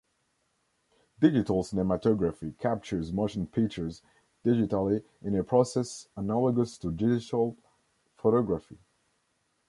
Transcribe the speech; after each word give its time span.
Digital 1.19 1.61
cinematography 1.61 2.57
captures 2.57 3.13
motion 3.13 3.45
pictures 3.45 4.01
digitally 4.43 5.03
in 5.21 5.35
a 5.35 5.43
process 5.43 6.07
analogous 6.17 6.79
to 6.79 6.91
digital 6.91 7.55
photography. 8.17 8.79